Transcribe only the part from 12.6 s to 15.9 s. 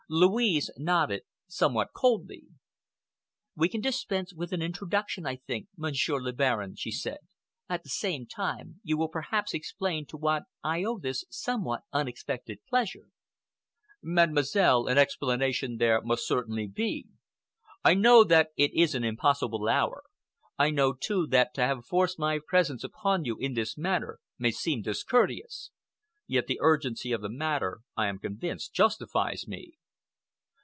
pleasure?" "Mademoiselle, an explanation